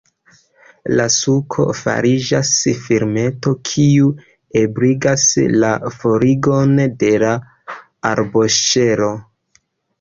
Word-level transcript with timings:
La 0.99 1.03
suko 1.15 1.65
fariĝas 1.79 2.53
filmeto, 2.87 3.53
kiu 3.69 4.09
ebligas 4.63 5.29
la 5.67 5.71
forigon 6.01 6.77
de 7.07 7.15
la 7.27 7.37
arboŝelo. 8.15 9.15